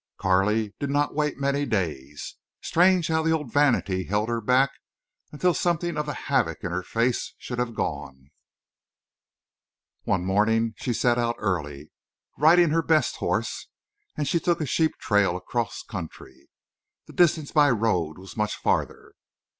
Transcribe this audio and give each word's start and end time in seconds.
Carley 0.17 0.73
did 0.79 0.89
not 0.89 1.13
wait 1.13 1.37
many 1.37 1.63
days. 1.63 2.35
Strange 2.59 3.07
how 3.09 3.21
the 3.21 3.29
old 3.29 3.53
vanity 3.53 4.05
held 4.05 4.29
her 4.29 4.41
back 4.41 4.71
until 5.31 5.53
something 5.53 5.95
of 5.95 6.07
the 6.07 6.15
havoc 6.25 6.63
in 6.63 6.71
her 6.71 6.81
face 6.81 7.35
should 7.37 7.59
be 7.63 7.71
gone! 7.71 8.31
One 10.01 10.25
morning 10.25 10.73
she 10.77 10.91
set 10.93 11.19
out 11.19 11.35
early, 11.37 11.91
riding 12.35 12.71
her 12.71 12.81
best 12.81 13.17
horse, 13.17 13.67
and 14.17 14.27
she 14.27 14.39
took 14.39 14.59
a 14.59 14.65
sheep 14.65 14.93
trail 14.99 15.37
across 15.37 15.83
country. 15.83 16.49
The 17.05 17.13
distance 17.13 17.51
by 17.51 17.69
road 17.69 18.17
was 18.17 18.35
much 18.35 18.55
farther. 18.55 19.13